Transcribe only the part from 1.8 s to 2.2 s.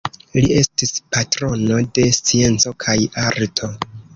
de